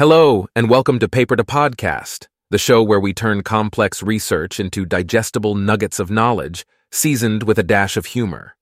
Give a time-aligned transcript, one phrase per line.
[0.00, 4.86] Hello, and welcome to Paper to Podcast, the show where we turn complex research into
[4.86, 8.56] digestible nuggets of knowledge, seasoned with a dash of humor.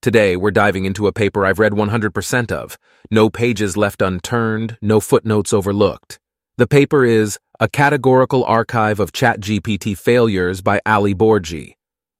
[0.00, 2.78] Today, we're diving into a paper I've read 100% of,
[3.10, 6.18] no pages left unturned, no footnotes overlooked.
[6.56, 11.74] The paper is A Categorical Archive of ChatGPT Failures by Ali Borji.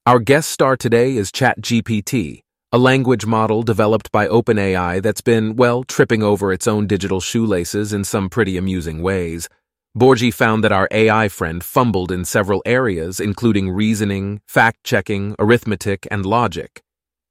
[0.05, 2.43] Our guest star today is ChatGPT,
[2.75, 7.93] a language model developed by OpenAI that's been, well, tripping over its own digital shoelaces
[7.93, 9.47] in some pretty amusing ways.
[9.95, 16.09] Borji found that our AI friend fumbled in several areas, including reasoning, fact checking, arithmetic,
[16.11, 16.83] and logic.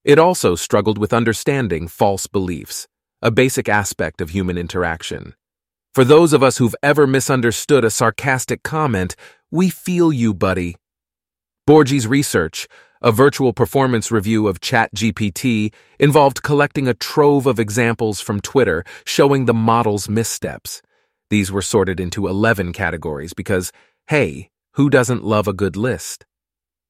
[0.04, 2.88] It also struggled with understanding false beliefs,
[3.24, 5.34] a basic aspect of human interaction.
[5.96, 9.16] For those of us who've ever misunderstood a sarcastic comment,
[9.50, 10.76] we feel you, buddy.
[11.68, 12.68] Borji's research,
[13.02, 19.46] a virtual performance review of ChatGPT involved collecting a trove of examples from Twitter showing
[19.46, 20.82] the model's missteps.
[21.30, 23.72] These were sorted into 11 categories because,
[24.08, 26.26] hey, who doesn't love a good list?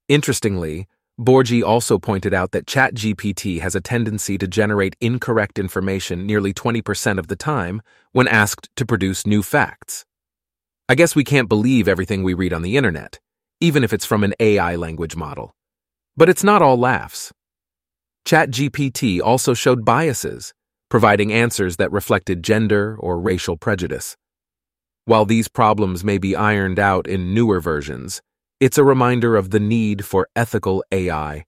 [0.09, 0.88] Interestingly,
[1.19, 7.19] Borji also pointed out that ChatGPT has a tendency to generate incorrect information nearly 20%
[7.19, 10.05] of the time when asked to produce new facts.
[10.89, 13.19] I guess we can't believe everything we read on the internet,
[13.61, 15.55] even if it's from an AI language model.
[16.22, 17.33] But it's not all laughs.
[18.27, 20.53] ChatGPT also showed biases,
[20.88, 24.16] providing answers that reflected gender or racial prejudice.
[25.05, 28.22] While these problems may be ironed out in newer versions,
[28.59, 31.44] it's a reminder of the need for ethical AI.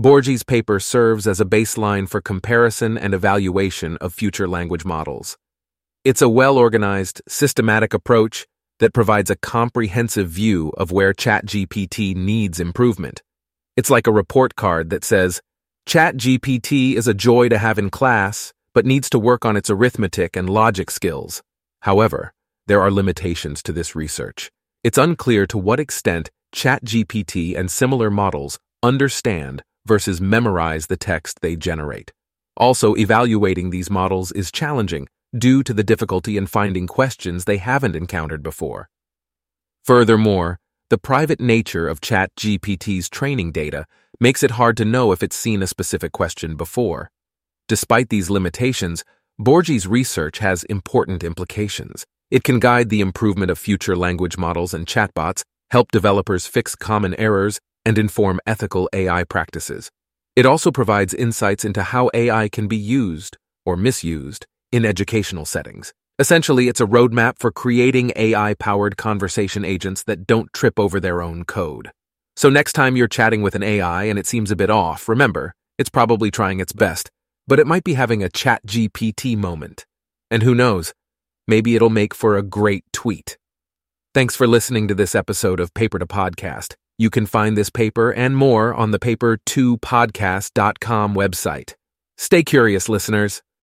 [0.00, 5.36] Borji's paper serves as a baseline for comparison and evaluation of future language models.
[6.02, 8.46] It's a well organized, systematic approach
[8.78, 13.20] that provides a comprehensive view of where ChatGPT needs improvement.
[13.76, 15.40] It's like a report card that says,
[15.86, 20.36] ChatGPT is a joy to have in class, but needs to work on its arithmetic
[20.36, 21.42] and logic skills.
[21.80, 22.32] However,
[22.66, 24.50] there are limitations to this research.
[24.84, 31.56] It's unclear to what extent ChatGPT and similar models understand versus memorize the text they
[31.56, 32.12] generate.
[32.56, 37.96] Also, evaluating these models is challenging due to the difficulty in finding questions they haven't
[37.96, 38.88] encountered before.
[39.84, 40.60] Furthermore,
[40.94, 43.84] the private nature of ChatGPT's training data
[44.20, 47.10] makes it hard to know if it's seen a specific question before.
[47.66, 49.02] Despite these limitations,
[49.36, 52.06] Borji's research has important implications.
[52.30, 57.12] It can guide the improvement of future language models and chatbots, help developers fix common
[57.18, 59.90] errors, and inform ethical AI practices.
[60.36, 65.92] It also provides insights into how AI can be used, or misused, in educational settings.
[66.18, 71.20] Essentially, it's a roadmap for creating AI powered conversation agents that don't trip over their
[71.20, 71.90] own code.
[72.36, 75.54] So, next time you're chatting with an AI and it seems a bit off, remember,
[75.76, 77.10] it's probably trying its best,
[77.48, 79.86] but it might be having a chat GPT moment.
[80.30, 80.94] And who knows,
[81.48, 83.36] maybe it'll make for a great tweet.
[84.14, 86.74] Thanks for listening to this episode of Paper to Podcast.
[86.96, 91.74] You can find this paper and more on the paper2podcast.com website.
[92.16, 93.42] Stay curious, listeners.